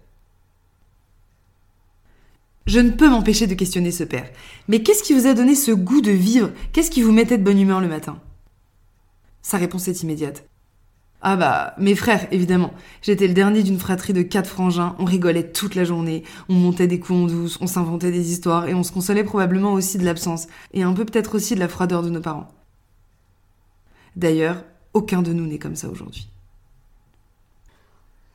Je 2.65 2.79
ne 2.79 2.89
peux 2.89 3.07
m'empêcher 3.07 3.45
de 3.45 3.53
questionner 3.53 3.91
ce 3.91 4.03
père. 4.03 4.27
Mais 4.67 4.81
qu'est-ce 4.81 5.03
qui 5.03 5.13
vous 5.13 5.27
a 5.27 5.35
donné 5.35 5.53
ce 5.53 5.71
goût 5.71 6.01
de 6.01 6.09
vivre? 6.09 6.51
Qu'est-ce 6.73 6.89
qui 6.89 7.03
vous 7.03 7.11
mettait 7.11 7.37
de 7.37 7.43
bonne 7.43 7.59
humeur 7.59 7.79
le 7.79 7.87
matin? 7.87 8.19
Sa 9.43 9.57
réponse 9.57 9.87
est 9.87 10.01
immédiate. 10.01 10.45
Ah 11.21 11.35
bah, 11.35 11.73
mes 11.79 11.95
frères, 11.95 12.27
évidemment. 12.31 12.71
J'étais 13.01 13.27
le 13.27 13.33
dernier 13.33 13.63
d'une 13.63 13.79
fratrie 13.79 14.13
de 14.13 14.21
quatre 14.21 14.49
frangins, 14.49 14.95
on 14.99 15.05
rigolait 15.05 15.51
toute 15.51 15.75
la 15.75 15.83
journée, 15.83 16.23
on 16.49 16.53
montait 16.53 16.87
des 16.87 16.99
coups 16.99 17.19
en 17.19 17.25
douce, 17.25 17.57
on 17.61 17.67
s'inventait 17.67 18.11
des 18.11 18.31
histoires 18.31 18.67
et 18.67 18.75
on 18.75 18.83
se 18.83 18.91
consolait 18.91 19.23
probablement 19.23 19.73
aussi 19.73 19.97
de 19.97 20.05
l'absence, 20.05 20.47
et 20.73 20.83
un 20.83 20.93
peu 20.93 21.03
peut-être 21.03 21.35
aussi 21.35 21.55
de 21.55 21.59
la 21.59 21.67
froideur 21.67 22.03
de 22.03 22.09
nos 22.09 22.21
parents. 22.21 22.49
D'ailleurs, 24.15 24.63
aucun 24.93 25.21
de 25.21 25.33
nous 25.33 25.47
n'est 25.47 25.57
comme 25.57 25.75
ça 25.75 25.89
aujourd'hui. 25.89 26.29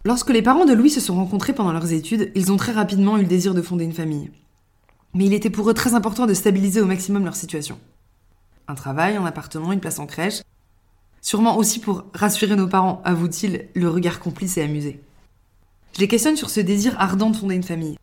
Lorsque 0.05 0.31
les 0.31 0.43
parents 0.43 0.65
de 0.65 0.73
Louis 0.73 0.91
se 0.91 1.01
sont 1.01 1.15
rencontrés 1.15 1.53
pendant 1.53 1.73
leurs 1.73 1.93
études, 1.93 2.33
ils 2.35 2.51
ont 2.51 2.57
très 2.57 2.73
rapidement 2.73 3.19
eu 3.19 3.23
le 3.23 3.27
désir 3.27 3.55
de 3.55 3.63
fonder 3.63 3.85
une 3.85 3.93
famille. 3.93 4.31
Mais 5.15 5.27
il 5.27 5.35
était 5.35 5.51
pour 5.51 5.69
eux 5.69 5.75
très 5.75 5.95
important 5.95 6.27
de 6.27 6.35
stabiliser 6.35 6.81
au 6.81 6.87
maximum 6.87 7.25
leur 7.25 7.37
situation. 7.37 7.79
Un 8.67 8.75
travail, 8.75 9.17
un 9.17 9.27
appartement, 9.27 9.73
une 9.73 9.81
place 9.81 9.99
en 9.99 10.07
crèche, 10.07 10.43
Sûrement 11.23 11.57
aussi 11.59 11.81
pour 11.81 12.05
rassurer 12.15 12.57
nos 12.57 12.69
parents, 12.69 13.03
avoue-t-il, 13.05 13.69
le 13.75 13.89
regard 13.89 14.21
complice 14.21 14.57
et 14.57 14.63
amusé. 14.63 15.01
Je 15.95 16.01
les 16.01 16.09
questionne 16.09 16.37
sur 16.37 16.51
ce 16.51 16.61
désir 16.61 16.95
ardent 16.99 17.31
de 17.31 17.37
fonder 17.37 17.55
une 17.55 17.63
famille. 17.63 17.99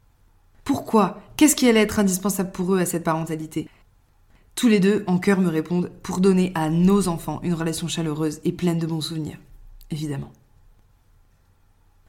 Pourquoi? 0.63 1.21
Qu'est-ce 1.37 1.55
qui 1.55 1.67
allait 1.67 1.81
être 1.81 1.99
indispensable 1.99 2.51
pour 2.51 2.75
eux 2.75 2.79
à 2.79 2.85
cette 2.85 3.03
parentalité? 3.03 3.69
Tous 4.56 4.68
les 4.68 4.80
deux, 4.80 5.03
en 5.07 5.18
cœur, 5.18 5.39
me 5.39 5.49
répondent 5.49 5.92
pour 6.03 6.19
donner 6.19 6.51
à 6.56 6.69
nos 6.69 7.07
enfants 7.07 7.39
une 7.44 7.53
relation 7.53 7.87
chaleureuse 7.87 8.39
et 8.44 8.51
pleine 8.51 8.80
de 8.80 8.87
bons 8.87 9.01
souvenirs. 9.01 9.37
Évidemment. 9.92 10.31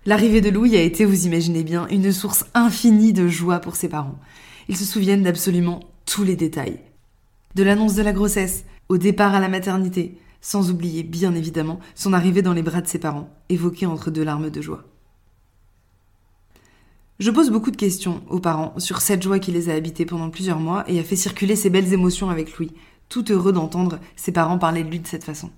L'arrivée 0.07 0.41
de 0.41 0.51
Louis 0.51 0.77
a 0.77 0.83
été, 0.83 1.05
vous 1.05 1.27
imaginez 1.27 1.63
bien, 1.63 1.87
une 1.89 2.13
source 2.13 2.47
infinie 2.55 3.13
de 3.13 3.29
joie 3.29 3.61
pour 3.61 3.77
ses 3.77 3.89
parents. 3.89 4.19
Ils 4.69 4.77
se 4.77 4.85
souviennent 4.85 5.23
d'absolument 5.23 5.81
tous 6.07 6.25
les 6.25 6.37
détails. 6.37 6.81
De 7.55 7.63
l'annonce 7.63 7.95
de 7.95 8.03
la 8.03 8.13
grossesse, 8.13 8.65
au 8.89 8.97
départ 8.97 9.35
à 9.35 9.41
la 9.41 9.49
maternité, 9.49 10.19
sans 10.41 10.71
oublier 10.71 11.03
bien 11.03 11.35
évidemment 11.35 11.81
son 11.95 12.13
arrivée 12.13 12.43
dans 12.43 12.53
les 12.53 12.63
bras 12.63 12.81
de 12.81 12.87
ses 12.87 12.99
parents, 12.99 13.31
évoquée 13.49 13.87
entre 13.87 14.11
deux 14.11 14.25
larmes 14.25 14.51
de 14.51 14.61
joie. 14.61 14.85
Je 17.19 17.33
pose 17.33 17.51
beaucoup 17.51 17.73
de 17.73 17.77
questions 17.77 18.23
aux 18.29 18.39
parents 18.39 18.79
sur 18.79 19.01
cette 19.01 19.23
joie 19.23 19.41
qui 19.41 19.51
les 19.51 19.71
a 19.71 19.75
habités 19.75 20.07
pendant 20.07 20.31
plusieurs 20.31 20.61
mois 20.61 20.85
et 20.89 21.01
a 21.01 21.03
fait 21.03 21.17
circuler 21.17 21.57
ces 21.57 21.69
belles 21.69 21.93
émotions 21.93 22.31
avec 22.31 22.57
Louis, 22.57 22.73
tout 23.09 23.33
heureux 23.33 23.53
d'entendre 23.53 23.99
ses 24.15 24.31
parents 24.31 24.59
parler 24.59 24.85
de 24.85 24.91
lui 24.91 25.01
de 25.01 25.07
cette 25.07 25.25
façon. 25.25 25.51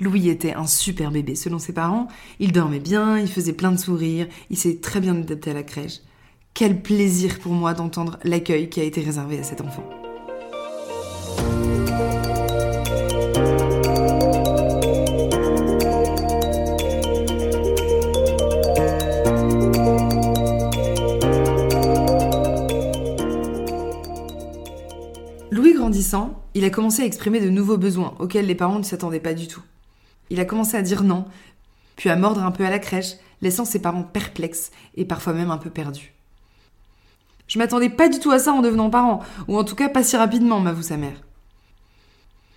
Louis 0.00 0.28
était 0.28 0.54
un 0.54 0.68
super 0.68 1.10
bébé 1.10 1.34
selon 1.34 1.58
ses 1.58 1.72
parents, 1.72 2.06
il 2.38 2.52
dormait 2.52 2.78
bien, 2.78 3.18
il 3.18 3.28
faisait 3.28 3.52
plein 3.52 3.72
de 3.72 3.78
sourires, 3.78 4.28
il 4.50 4.56
s'est 4.56 4.78
très 4.80 5.00
bien 5.00 5.16
adapté 5.16 5.50
à 5.50 5.54
la 5.54 5.64
crèche. 5.64 6.00
Quel 6.54 6.80
plaisir 6.80 7.40
pour 7.40 7.52
moi 7.52 7.74
d'entendre 7.74 8.18
l'accueil 8.22 8.70
qui 8.70 8.80
a 8.80 8.84
été 8.84 9.00
réservé 9.00 9.40
à 9.40 9.42
cet 9.42 9.60
enfant. 9.60 9.84
Il 26.58 26.64
a 26.64 26.70
commencé 26.70 27.02
à 27.02 27.04
exprimer 27.04 27.38
de 27.40 27.50
nouveaux 27.50 27.76
besoins 27.76 28.16
auxquels 28.18 28.46
les 28.46 28.56
parents 28.56 28.80
ne 28.80 28.84
s'attendaient 28.84 29.20
pas 29.20 29.32
du 29.32 29.46
tout. 29.46 29.62
Il 30.28 30.40
a 30.40 30.44
commencé 30.44 30.76
à 30.76 30.82
dire 30.82 31.04
non, 31.04 31.24
puis 31.94 32.10
à 32.10 32.16
mordre 32.16 32.42
un 32.42 32.50
peu 32.50 32.66
à 32.66 32.70
la 32.70 32.80
crèche, 32.80 33.12
laissant 33.42 33.64
ses 33.64 33.80
parents 33.80 34.02
perplexes 34.02 34.72
et 34.96 35.04
parfois 35.04 35.34
même 35.34 35.52
un 35.52 35.58
peu 35.58 35.70
perdus. 35.70 36.14
Je 37.46 37.60
m'attendais 37.60 37.90
pas 37.90 38.08
du 38.08 38.18
tout 38.18 38.32
à 38.32 38.40
ça 38.40 38.52
en 38.52 38.60
devenant 38.60 38.90
parent, 38.90 39.20
ou 39.46 39.56
en 39.56 39.62
tout 39.62 39.76
cas 39.76 39.88
pas 39.88 40.02
si 40.02 40.16
rapidement, 40.16 40.58
m'avoue 40.58 40.82
sa 40.82 40.96
mère. 40.96 41.22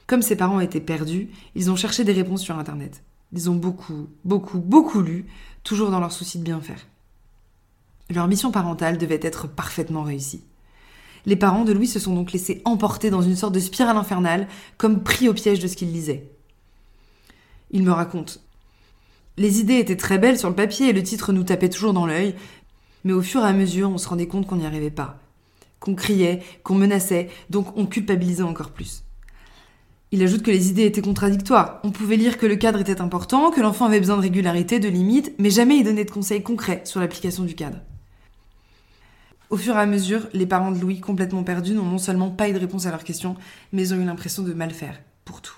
Comme 0.08 0.24
ses 0.24 0.36
parents 0.36 0.62
étaient 0.62 0.82
perdus, 0.82 1.30
ils 1.54 1.70
ont 1.70 1.76
cherché 1.76 2.04
des 2.04 2.12
réponses 2.12 2.42
sur 2.42 2.58
Internet. 2.58 3.04
Ils 3.34 3.52
ont 3.52 3.56
beaucoup, 3.56 4.10
beaucoup, 4.26 4.58
beaucoup 4.58 5.02
lu, 5.02 5.28
toujours 5.64 5.92
dans 5.92 6.00
leur 6.00 6.12
souci 6.12 6.40
de 6.40 6.44
bien 6.44 6.60
faire. 6.60 6.88
Leur 8.10 8.28
mission 8.28 8.50
parentale 8.50 8.98
devait 8.98 9.20
être 9.22 9.48
parfaitement 9.48 10.02
réussie. 10.02 10.44
Les 11.26 11.36
parents 11.36 11.66
de 11.66 11.74
Louis 11.74 11.88
se 11.88 12.00
sont 12.00 12.16
donc 12.16 12.32
laissés 12.32 12.62
emporter 12.66 13.10
dans 13.10 13.22
une 13.22 13.36
sorte 13.36 13.54
de 13.54 13.60
spirale 13.60 13.98
infernale, 13.98 14.48
comme 14.78 15.04
pris 15.04 15.30
au 15.30 15.34
piège 15.34 15.60
de 15.60 15.68
ce 15.68 15.76
qu'ils 15.76 15.92
lisaient. 15.92 16.32
Il 17.72 17.84
me 17.84 17.92
raconte. 17.92 18.42
Les 19.38 19.60
idées 19.60 19.80
étaient 19.80 19.96
très 19.96 20.18
belles 20.18 20.40
sur 20.40 20.50
le 20.50 20.56
papier 20.56 20.90
et 20.90 20.94
le 20.94 21.04
titre 21.04 21.32
nous 21.32 21.44
tapait 21.44 21.70
toujours 21.70 21.94
dans 21.94 22.06
l'œil, 22.06 22.36
mais 23.04 23.14
au 23.14 23.22
fur 23.22 23.42
et 23.42 23.48
à 23.48 23.54
mesure, 23.54 23.90
on 23.90 23.98
se 23.98 24.08
rendait 24.08 24.28
compte 24.28 24.46
qu'on 24.46 24.58
n'y 24.58 24.66
arrivait 24.66 24.92
pas. 24.92 25.20
Qu'on 25.80 25.96
criait, 25.96 26.42
qu'on 26.64 26.76
menaçait, 26.76 27.30
donc 27.50 27.76
on 27.78 27.86
culpabilisait 27.86 28.44
encore 28.44 28.72
plus. 28.72 29.04
Il 30.12 30.22
ajoute 30.22 30.44
que 30.44 30.52
les 30.52 30.70
idées 30.70 30.86
étaient 30.86 31.02
contradictoires. 31.02 31.80
On 31.84 31.92
pouvait 31.92 32.18
lire 32.18 32.38
que 32.38 32.46
le 32.46 32.58
cadre 32.58 32.82
était 32.82 33.00
important, 33.00 33.50
que 33.50 33.62
l'enfant 33.62 33.86
avait 33.86 34.00
besoin 34.00 34.18
de 34.18 34.22
régularité, 34.22 34.80
de 34.80 34.90
limites, 34.90 35.34
mais 35.40 35.50
jamais 35.50 35.78
il 35.78 35.86
donnait 35.86 36.04
de 36.04 36.12
conseils 36.12 36.44
concrets 36.44 36.82
sur 36.84 37.00
l'application 37.00 37.44
du 37.44 37.56
cadre. 37.56 37.78
Au 39.52 39.58
fur 39.58 39.76
et 39.76 39.80
à 39.80 39.86
mesure, 39.86 40.30
les 40.32 40.46
parents 40.46 40.72
de 40.72 40.80
Louis, 40.80 41.02
complètement 41.02 41.44
perdus, 41.44 41.74
n'ont 41.74 41.84
non 41.84 41.98
seulement 41.98 42.30
pas 42.30 42.48
eu 42.48 42.54
de 42.54 42.58
réponse 42.58 42.86
à 42.86 42.90
leurs 42.90 43.04
questions, 43.04 43.36
mais 43.74 43.92
ont 43.92 43.98
eu 43.98 44.06
l'impression 44.06 44.44
de 44.44 44.54
mal 44.54 44.72
faire, 44.72 45.02
pour 45.26 45.42
tout. 45.42 45.54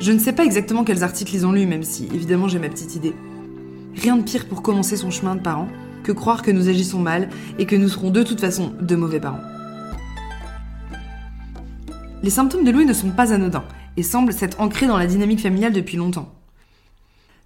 Je 0.00 0.12
ne 0.12 0.18
sais 0.18 0.32
pas 0.32 0.46
exactement 0.46 0.84
quels 0.84 1.04
articles 1.04 1.34
ils 1.34 1.46
ont 1.46 1.52
lus, 1.52 1.66
même 1.66 1.82
si 1.82 2.06
évidemment 2.06 2.48
j'ai 2.48 2.58
ma 2.58 2.70
petite 2.70 2.96
idée. 2.96 3.14
Rien 3.96 4.16
de 4.16 4.22
pire 4.22 4.48
pour 4.48 4.62
commencer 4.62 4.96
son 4.96 5.10
chemin 5.10 5.34
de 5.34 5.42
parent 5.42 5.68
que 6.04 6.12
croire 6.12 6.40
que 6.40 6.50
nous 6.50 6.70
agissons 6.70 7.00
mal 7.00 7.28
et 7.58 7.66
que 7.66 7.76
nous 7.76 7.90
serons 7.90 8.08
de 8.08 8.22
toute 8.22 8.40
façon 8.40 8.72
de 8.80 8.96
mauvais 8.96 9.20
parents. 9.20 9.40
Les 12.22 12.30
symptômes 12.30 12.64
de 12.64 12.70
Louis 12.70 12.86
ne 12.86 12.94
sont 12.94 13.10
pas 13.10 13.34
anodins 13.34 13.64
et 13.96 14.02
semblent 14.02 14.32
s'être 14.32 14.60
ancrés 14.60 14.86
dans 14.86 14.98
la 14.98 15.06
dynamique 15.06 15.40
familiale 15.40 15.72
depuis 15.72 15.96
longtemps. 15.96 16.34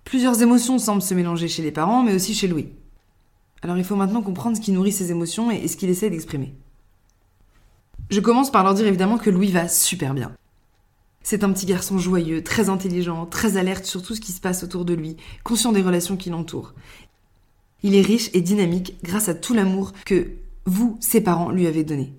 Plusieurs 0.04 0.40
émotions 0.42 0.78
semblent 0.78 1.02
se 1.02 1.14
mélanger 1.14 1.48
chez 1.48 1.62
les 1.62 1.72
parents, 1.72 2.02
mais 2.02 2.14
aussi 2.14 2.34
chez 2.34 2.48
Louis. 2.48 2.68
Alors 3.62 3.76
il 3.76 3.84
faut 3.84 3.96
maintenant 3.96 4.22
comprendre 4.22 4.56
ce 4.56 4.62
qui 4.62 4.72
nourrit 4.72 4.92
ces 4.92 5.10
émotions 5.10 5.50
et 5.50 5.66
ce 5.68 5.76
qu'il 5.76 5.90
essaie 5.90 6.10
d'exprimer. 6.10 6.54
Je 8.10 8.20
commence 8.20 8.50
par 8.50 8.64
leur 8.64 8.74
dire 8.74 8.86
évidemment 8.86 9.18
que 9.18 9.30
Louis 9.30 9.50
va 9.50 9.68
super 9.68 10.14
bien. 10.14 10.32
C'est 11.22 11.44
un 11.44 11.52
petit 11.52 11.66
garçon 11.66 11.98
joyeux, 11.98 12.42
très 12.42 12.70
intelligent, 12.70 13.26
très 13.26 13.58
alerte 13.58 13.84
sur 13.84 14.02
tout 14.02 14.14
ce 14.14 14.20
qui 14.20 14.32
se 14.32 14.40
passe 14.40 14.62
autour 14.62 14.86
de 14.86 14.94
lui, 14.94 15.16
conscient 15.44 15.72
des 15.72 15.82
relations 15.82 16.16
qui 16.16 16.30
l'entourent. 16.30 16.72
Il 17.82 17.94
est 17.94 18.00
riche 18.00 18.30
et 18.32 18.40
dynamique 18.40 18.96
grâce 19.02 19.28
à 19.28 19.34
tout 19.34 19.52
l'amour 19.52 19.92
que 20.06 20.30
vous, 20.64 20.96
ses 21.00 21.20
parents, 21.20 21.50
lui 21.50 21.66
avez 21.66 21.84
donné. 21.84 22.14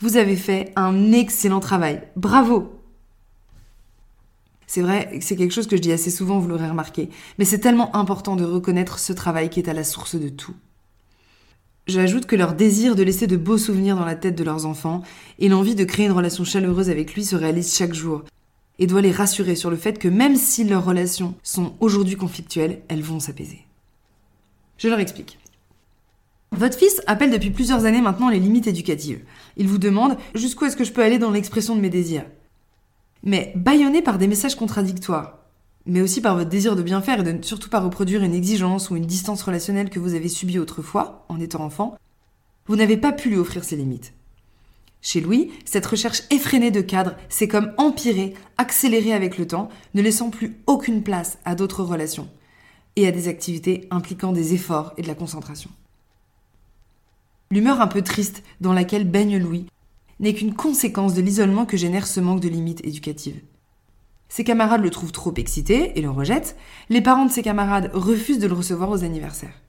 Vous 0.00 0.16
avez 0.16 0.36
fait 0.36 0.72
un 0.74 1.12
excellent 1.12 1.60
travail. 1.60 2.02
Bravo 2.16 2.77
C'est 4.68 4.82
vrai, 4.82 5.18
c'est 5.22 5.34
quelque 5.34 5.54
chose 5.54 5.66
que 5.66 5.76
je 5.76 5.80
dis 5.80 5.92
assez 5.92 6.10
souvent, 6.10 6.38
vous 6.38 6.46
l'aurez 6.46 6.68
remarqué, 6.68 7.08
mais 7.38 7.46
c'est 7.46 7.58
tellement 7.58 7.96
important 7.96 8.36
de 8.36 8.44
reconnaître 8.44 8.98
ce 8.98 9.14
travail 9.14 9.48
qui 9.48 9.60
est 9.60 9.68
à 9.68 9.72
la 9.72 9.82
source 9.82 10.14
de 10.14 10.28
tout. 10.28 10.54
J'ajoute 11.86 12.26
que 12.26 12.36
leur 12.36 12.52
désir 12.52 12.94
de 12.94 13.02
laisser 13.02 13.26
de 13.26 13.38
beaux 13.38 13.56
souvenirs 13.56 13.96
dans 13.96 14.04
la 14.04 14.14
tête 14.14 14.34
de 14.34 14.44
leurs 14.44 14.66
enfants 14.66 15.02
et 15.38 15.48
l'envie 15.48 15.74
de 15.74 15.84
créer 15.84 16.04
une 16.04 16.12
relation 16.12 16.44
chaleureuse 16.44 16.90
avec 16.90 17.14
lui 17.14 17.24
se 17.24 17.34
réalisent 17.34 17.74
chaque 17.74 17.94
jour 17.94 18.24
et 18.78 18.86
doit 18.86 19.00
les 19.00 19.10
rassurer 19.10 19.56
sur 19.56 19.70
le 19.70 19.78
fait 19.78 19.98
que 19.98 20.06
même 20.06 20.36
si 20.36 20.64
leurs 20.64 20.84
relations 20.84 21.34
sont 21.42 21.72
aujourd'hui 21.80 22.16
conflictuelles, 22.16 22.82
elles 22.88 23.00
vont 23.00 23.20
s'apaiser. 23.20 23.64
Je 24.76 24.88
leur 24.88 25.00
explique. 25.00 25.38
Votre 26.52 26.76
fils 26.76 27.00
appelle 27.06 27.30
depuis 27.30 27.50
plusieurs 27.50 27.86
années 27.86 28.02
maintenant 28.02 28.28
les 28.28 28.38
limites 28.38 28.66
éducatives. 28.66 29.22
Il 29.56 29.66
vous 29.66 29.78
demande 29.78 30.18
jusqu'où 30.34 30.66
est-ce 30.66 30.76
que 30.76 30.84
je 30.84 30.92
peux 30.92 31.02
aller 31.02 31.18
dans 31.18 31.30
l'expression 31.30 31.74
de 31.74 31.80
mes 31.80 31.88
désirs? 31.88 32.26
Mais 33.22 33.52
bâillonné 33.56 34.02
par 34.02 34.18
des 34.18 34.26
messages 34.26 34.54
contradictoires, 34.54 35.38
mais 35.86 36.00
aussi 36.00 36.20
par 36.20 36.36
votre 36.36 36.50
désir 36.50 36.76
de 36.76 36.82
bien 36.82 37.00
faire 37.00 37.20
et 37.20 37.24
de 37.24 37.32
ne 37.32 37.42
surtout 37.42 37.70
pas 37.70 37.80
reproduire 37.80 38.22
une 38.22 38.34
exigence 38.34 38.90
ou 38.90 38.96
une 38.96 39.06
distance 39.06 39.42
relationnelle 39.42 39.90
que 39.90 39.98
vous 39.98 40.14
avez 40.14 40.28
subie 40.28 40.58
autrefois, 40.58 41.24
en 41.28 41.40
étant 41.40 41.64
enfant, 41.64 41.96
vous 42.66 42.76
n'avez 42.76 42.96
pas 42.96 43.12
pu 43.12 43.30
lui 43.30 43.38
offrir 43.38 43.64
ses 43.64 43.76
limites. 43.76 44.12
Chez 45.00 45.20
Louis, 45.20 45.52
cette 45.64 45.86
recherche 45.86 46.22
effrénée 46.30 46.70
de 46.70 46.80
cadre 46.80 47.14
s'est 47.28 47.48
comme 47.48 47.72
empirée, 47.78 48.34
accélérée 48.58 49.14
avec 49.14 49.38
le 49.38 49.46
temps, 49.46 49.68
ne 49.94 50.02
laissant 50.02 50.30
plus 50.30 50.56
aucune 50.66 51.02
place 51.02 51.38
à 51.44 51.54
d'autres 51.54 51.84
relations 51.84 52.28
et 52.96 53.06
à 53.06 53.12
des 53.12 53.28
activités 53.28 53.86
impliquant 53.90 54.32
des 54.32 54.54
efforts 54.54 54.92
et 54.96 55.02
de 55.02 55.08
la 55.08 55.14
concentration. 55.14 55.70
L'humeur 57.50 57.80
un 57.80 57.86
peu 57.86 58.02
triste 58.02 58.42
dans 58.60 58.72
laquelle 58.74 59.08
baigne 59.08 59.38
Louis 59.38 59.66
n'est 60.20 60.34
qu'une 60.34 60.54
conséquence 60.54 61.14
de 61.14 61.22
l'isolement 61.22 61.66
que 61.66 61.76
génère 61.76 62.06
ce 62.06 62.20
manque 62.20 62.40
de 62.40 62.48
limites 62.48 62.84
éducatives. 62.84 63.40
Ses 64.28 64.44
camarades 64.44 64.82
le 64.82 64.90
trouvent 64.90 65.12
trop 65.12 65.32
excité 65.36 65.98
et 65.98 66.02
le 66.02 66.10
rejettent. 66.10 66.56
Les 66.90 67.00
parents 67.00 67.24
de 67.24 67.30
ses 67.30 67.42
camarades 67.42 67.90
refusent 67.94 68.38
de 68.38 68.46
le 68.46 68.54
recevoir 68.54 68.90
aux 68.90 69.04
anniversaires. 69.04 69.62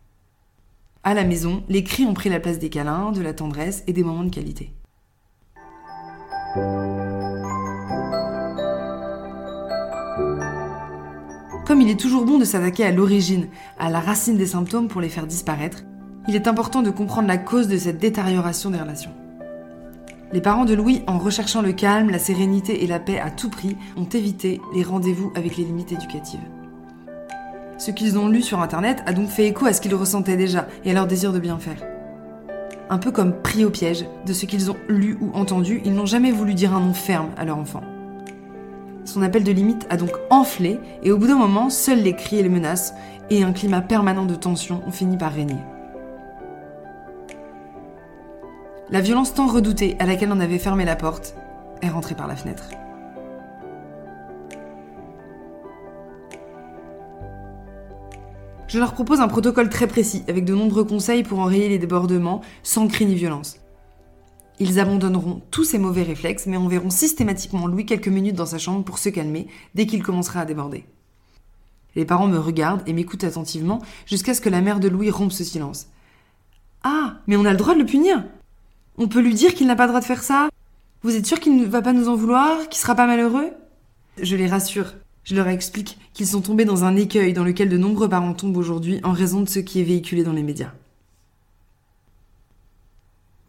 À 1.04 1.14
la 1.14 1.24
maison, 1.24 1.64
les 1.70 1.84
cris 1.84 2.06
ont 2.06 2.14
pris 2.14 2.30
la 2.30 2.42
place 2.42 2.60
des 2.60 2.70
câlins, 2.70 3.12
de 3.12 3.22
la 3.22 3.34
tendresse 3.34 3.84
et 3.88 3.94
des 3.94 4.04
moments 4.04 4.26
de 4.26 4.30
qualité. 4.30 4.74
Comme 11.66 11.82
il 11.82 11.90
est 11.90 12.00
toujours 12.00 12.26
bon 12.26 12.38
de 12.38 12.46
s'attaquer 12.46 12.84
à 12.84 12.92
l'origine, 12.92 13.48
à 13.78 13.90
la 13.90 14.00
racine 14.00 14.38
des 14.38 14.48
symptômes 14.48 14.88
pour 14.88 15.02
les 15.02 15.10
faire 15.10 15.28
disparaître, 15.28 15.84
il 16.28 16.36
est 16.36 16.48
important 16.48 16.82
de 16.82 16.90
comprendre 16.90 17.28
la 17.28 17.38
cause 17.38 17.68
de 17.68 17.78
cette 17.78 18.00
détérioration 18.00 18.72
des 18.72 18.80
relations. 18.80 19.14
Les 20.32 20.42
parents 20.42 20.66
de 20.66 20.76
Louis, 20.76 21.02
en 21.08 21.18
recherchant 21.18 21.64
le 21.64 21.72
calme, 21.72 22.12
la 22.12 22.20
sérénité 22.20 22.84
et 22.84 22.88
la 22.88 23.00
paix 23.00 23.20
à 23.20 23.32
tout 23.32 23.50
prix, 23.50 23.76
ont 23.98 24.06
évité 24.06 24.62
les 24.76 24.84
rendez-vous 24.84 25.32
avec 25.36 25.58
les 25.58 25.64
limites 25.64 25.92
éducatives. 25.92 26.40
Ce 27.80 27.90
qu'ils 27.90 28.20
ont 28.20 28.28
lu 28.28 28.44
sur 28.44 28.62
Internet 28.62 29.02
a 29.08 29.14
donc 29.14 29.30
fait 29.30 29.48
écho 29.48 29.66
à 29.66 29.74
ce 29.74 29.82
qu'ils 29.82 29.96
ressentaient 29.96 30.38
déjà 30.38 30.68
et 30.86 30.92
à 30.92 30.94
leur 30.94 31.08
désir 31.08 31.34
de 31.34 31.40
bien 31.40 31.58
faire. 31.58 31.84
Un 32.92 33.00
peu 33.00 33.10
comme 33.10 33.42
pris 33.42 33.66
au 33.66 33.72
piège 33.72 34.06
de 34.28 34.34
ce 34.34 34.46
qu'ils 34.46 34.70
ont 34.70 34.78
lu 34.88 35.18
ou 35.20 35.32
entendu, 35.34 35.82
ils 35.84 35.94
n'ont 35.94 36.06
jamais 36.06 36.32
voulu 36.32 36.54
dire 36.54 36.76
un 36.76 36.80
nom 36.80 36.94
ferme 36.94 37.30
à 37.36 37.44
leur 37.44 37.58
enfant. 37.58 37.82
Son 39.06 39.24
appel 39.24 39.44
de 39.44 39.52
limite 39.52 39.88
a 39.90 39.98
donc 39.98 40.12
enflé 40.30 40.80
et 41.02 41.12
au 41.12 41.18
bout 41.18 41.26
d'un 41.26 41.38
moment, 41.38 41.72
seuls 41.72 42.04
les 42.04 42.16
cris 42.16 42.38
et 42.38 42.44
les 42.44 42.50
menaces 42.50 42.94
et 43.32 43.42
un 43.44 43.52
climat 43.52 43.82
permanent 43.82 44.26
de 44.26 44.36
tension 44.36 44.84
ont 44.86 44.92
fini 44.92 45.18
par 45.18 45.34
régner. 45.34 45.58
La 48.92 49.02
violence 49.02 49.36
tant 49.36 49.46
redoutée 49.46 49.96
à 50.00 50.08
laquelle 50.08 50.32
on 50.32 50.40
avait 50.40 50.58
fermé 50.58 50.84
la 50.84 50.96
porte 50.96 51.36
est 51.84 51.90
rentrée 51.90 52.16
par 52.16 52.26
la 52.26 52.36
fenêtre. 52.36 52.70
Je 58.68 58.80
leur 58.80 58.94
propose 58.94 59.20
un 59.20 59.28
protocole 59.28 59.70
très 59.70 59.88
précis, 59.88 60.24
avec 60.28 60.44
de 60.44 60.56
nombreux 60.56 60.84
conseils 60.84 61.22
pour 61.22 61.38
enrayer 61.38 61.70
les 61.70 61.78
débordements, 61.78 62.42
sans 62.64 62.88
cri 62.88 63.06
ni 63.06 63.14
violence. 63.14 63.60
Ils 64.60 64.80
abandonneront 64.80 65.44
tous 65.52 65.66
ces 65.66 65.78
mauvais 65.78 66.04
réflexes, 66.04 66.48
mais 66.48 66.58
enverront 66.58 66.90
systématiquement 66.90 67.68
Louis 67.68 67.86
quelques 67.86 68.08
minutes 68.08 68.36
dans 68.36 68.48
sa 68.48 68.58
chambre 68.58 68.84
pour 68.84 68.98
se 68.98 69.10
calmer 69.10 69.48
dès 69.76 69.86
qu'il 69.86 70.02
commencera 70.02 70.42
à 70.42 70.46
déborder. 70.46 70.86
Les 71.96 72.06
parents 72.06 72.28
me 72.28 72.40
regardent 72.40 72.88
et 72.88 72.94
m'écoutent 72.94 73.24
attentivement 73.24 73.84
jusqu'à 74.08 74.34
ce 74.34 74.42
que 74.42 74.50
la 74.50 74.62
mère 74.62 74.80
de 74.80 74.88
Louis 74.88 75.12
rompe 75.12 75.32
ce 75.32 75.44
silence. 75.44 75.90
Ah, 76.84 77.18
mais 77.28 77.36
on 77.36 77.46
a 77.46 77.52
le 77.52 77.58
droit 77.58 77.76
de 77.76 77.80
le 77.80 77.86
punir 77.86 78.24
on 79.00 79.08
peut 79.08 79.22
lui 79.22 79.34
dire 79.34 79.56
qu'il 79.56 79.66
n'a 79.66 79.76
pas 79.76 79.86
le 79.86 79.90
droit 79.90 80.02
de 80.02 80.06
faire 80.06 80.22
ça 80.22 80.50
Vous 81.02 81.16
êtes 81.16 81.26
sûr 81.26 81.40
qu'il 81.40 81.56
ne 81.56 81.66
va 81.66 81.82
pas 81.82 81.94
nous 81.94 82.10
en 82.10 82.16
vouloir 82.16 82.68
Qu'il 82.70 82.80
sera 82.80 82.94
pas 82.94 83.08
malheureux? 83.08 83.50
Je 84.22 84.36
les 84.36 84.48
rassure. 84.48 84.94
Je 85.24 85.36
leur 85.36 85.48
explique 85.48 85.98
qu'ils 86.14 86.28
sont 86.28 86.42
tombés 86.42 86.66
dans 86.66 86.84
un 86.84 86.96
écueil 86.96 87.34
dans 87.34 87.44
lequel 87.44 87.70
de 87.70 87.78
nombreux 87.78 88.10
parents 88.10 88.34
tombent 88.34 88.58
aujourd'hui 88.58 89.00
en 89.04 89.14
raison 89.14 89.42
de 89.42 89.50
ce 89.50 89.60
qui 89.60 89.80
est 89.80 89.84
véhiculé 89.84 90.24
dans 90.24 90.34
les 90.34 90.44
médias. 90.44 90.74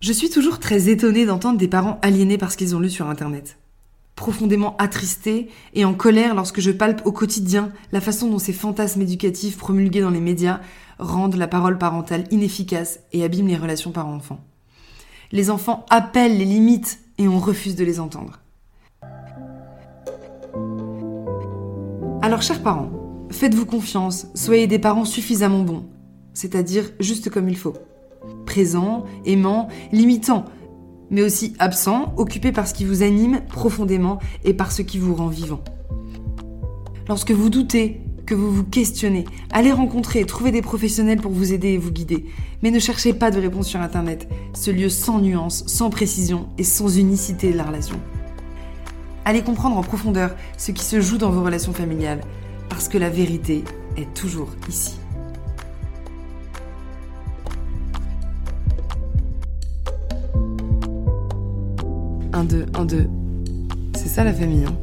Je 0.00 0.12
suis 0.12 0.30
toujours 0.30 0.61
très 0.61 0.88
étonnée 0.88 1.26
d'entendre 1.26 1.59
des 1.59 1.69
parents 1.69 1.99
aliénés 2.00 2.38
par 2.38 2.52
ce 2.52 2.57
qu'ils 2.57 2.76
ont 2.76 2.80
lu 2.80 2.88
sur 2.88 3.09
Internet. 3.09 3.59
Profondément 4.14 4.76
attristés 4.76 5.49
et 5.75 5.85
en 5.85 5.95
colère 5.95 6.35
lorsque 6.35 6.61
je 6.61 6.71
palpe 6.71 7.04
au 7.04 7.12
quotidien 7.12 7.73
la 7.92 8.00
façon 8.00 8.28
dont 8.28 8.38
ces 8.38 8.52
fantasmes 8.52 9.02
éducatifs 9.02 9.59
promulgués 9.59 10.00
dans 10.00 10.11
les 10.11 10.21
médias 10.21 10.61
rendent 10.99 11.37
la 11.37 11.49
parole 11.49 11.78
parentale 11.78 12.25
inefficace 12.30 13.00
et 13.12 13.25
abîment 13.25 13.49
les 13.49 13.57
relations 13.57 13.90
parents-enfants. 13.90 14.45
Les 15.33 15.49
enfants 15.49 15.87
appellent 15.91 16.37
les 16.37 16.45
limites 16.45 16.99
et 17.17 17.29
on 17.29 17.39
refuse 17.39 17.77
de 17.77 17.85
les 17.85 18.01
entendre. 18.01 18.41
Alors, 22.21 22.43
chers 22.43 22.63
parents, 22.63 22.91
faites-vous 23.31 23.65
confiance, 23.65 24.27
soyez 24.35 24.67
des 24.67 24.81
parents 24.81 25.05
suffisamment 25.05 25.63
bons, 25.63 25.85
c'est-à-dire 26.35 26.91
juste 26.99 27.31
comme 27.31 27.49
il 27.49 27.57
faut. 27.57 27.75
Présents, 28.45 29.05
aimants, 29.25 29.69
limitants, 29.93 30.47
mais 31.11 31.23
aussi 31.23 31.55
absents, 31.61 32.13
occupés 32.17 32.51
par 32.51 32.67
ce 32.67 32.75
qui 32.75 32.85
vous 32.85 33.05
anime 33.05 33.41
profondément 33.49 34.19
et 34.45 34.53
par 34.53 34.73
ce 34.73 34.83
qui 34.83 34.99
vous 34.99 35.15
rend 35.15 35.29
vivant. 35.29 35.61
Lorsque 37.07 37.31
vous 37.31 37.51
doutez, 37.51 38.03
que 38.31 38.37
vous 38.37 38.53
vous 38.53 38.63
questionnez. 38.63 39.25
Allez 39.51 39.73
rencontrer, 39.73 40.25
trouver 40.25 40.53
des 40.53 40.63
professionnels 40.63 41.21
pour 41.21 41.33
vous 41.33 41.53
aider 41.53 41.71
et 41.71 41.79
vous 41.79 41.91
guider. 41.91 42.27
Mais 42.63 42.71
ne 42.71 42.79
cherchez 42.79 43.13
pas 43.13 43.33
de 43.33 43.41
réponse 43.41 43.67
sur 43.67 43.81
Internet, 43.81 44.29
ce 44.55 44.71
lieu 44.71 44.89
sans 44.89 45.19
nuance, 45.19 45.65
sans 45.67 45.91
précision 45.91 46.49
et 46.57 46.63
sans 46.63 46.97
unicité 46.97 47.51
de 47.51 47.57
la 47.57 47.65
relation. 47.65 47.97
Allez 49.25 49.43
comprendre 49.43 49.77
en 49.77 49.83
profondeur 49.83 50.37
ce 50.57 50.71
qui 50.71 50.85
se 50.85 51.01
joue 51.01 51.19
dans 51.19 51.31
vos 51.31 51.43
relations 51.43 51.73
familiales, 51.73 52.21
parce 52.69 52.89
que 52.89 52.99
la 52.99 53.11
vérité 53.11 53.65
est 53.97 54.15
toujours 54.15 54.51
ici. 54.69 54.95
Un, 62.33 62.45
deux, 62.45 62.67
un, 62.75 62.85
deux. 62.85 63.09
C'est 63.97 64.09
ça 64.09 64.23
la 64.23 64.33
famille, 64.33 64.67
hein? 64.67 64.77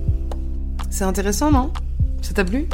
C'est 0.90 1.06
intéressant, 1.06 1.50
non? 1.50 1.72
Ça 2.22 2.34
t'a 2.34 2.44
plu? 2.44 2.68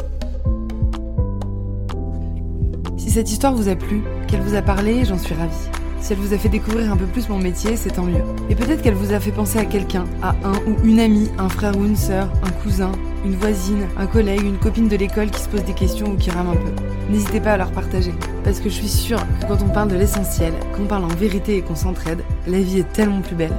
Cette 3.14 3.32
histoire 3.32 3.54
vous 3.54 3.70
a 3.70 3.76
plu, 3.76 4.02
qu'elle 4.28 4.42
vous 4.42 4.56
a 4.56 4.64
parlé, 4.64 5.06
j'en 5.06 5.20
suis 5.20 5.36
ravie. 5.36 5.54
Si 6.02 6.14
elle 6.14 6.18
vous 6.18 6.34
a 6.34 6.38
fait 6.40 6.50
découvrir 6.50 6.92
un 6.92 6.98
peu 6.98 7.06
plus 7.06 7.30
mon 7.30 7.38
métier, 7.38 7.78
c'est 7.78 7.92
tant 7.92 8.06
mieux. 8.06 8.24
Et 8.50 8.56
peut-être 8.56 8.82
qu'elle 8.82 8.96
vous 8.96 9.14
a 9.14 9.20
fait 9.20 9.32
penser 9.32 9.60
à 9.60 9.66
quelqu'un, 9.66 10.06
à 10.24 10.32
un 10.44 10.56
ou 10.66 10.76
une 10.84 11.00
amie, 11.00 11.30
un 11.38 11.48
frère 11.48 11.78
ou 11.78 11.86
une 11.86 11.96
sœur, 11.96 12.28
un 12.42 12.50
cousin, 12.64 12.92
une 13.24 13.36
voisine, 13.36 13.86
un 13.98 14.08
collègue, 14.08 14.44
une 14.44 14.58
copine 14.58 14.88
de 14.88 14.96
l'école 14.96 15.30
qui 15.30 15.42
se 15.42 15.48
pose 15.48 15.64
des 15.64 15.76
questions 15.76 16.08
ou 16.08 16.18
qui 16.18 16.32
rame 16.32 16.50
un 16.50 16.56
peu. 16.56 16.72
N'hésitez 17.12 17.40
pas 17.40 17.52
à 17.52 17.58
leur 17.58 17.72
partager. 17.72 18.16
Parce 18.44 18.60
que 18.60 18.70
je 18.70 18.74
suis 18.74 18.90
sûre 18.90 19.24
que 19.40 19.46
quand 19.46 19.62
on 19.62 19.70
parle 19.70 19.90
de 19.90 19.96
l'essentiel, 19.96 20.52
qu'on 20.76 20.86
parle 20.86 21.04
en 21.04 21.16
vérité 21.16 21.58
et 21.58 21.62
qu'on 21.62 21.76
s'entraide, 21.76 22.24
la 22.48 22.62
vie 22.62 22.80
est 22.80 22.94
tellement 22.94 23.22
plus 23.22 23.36
belle. 23.36 23.54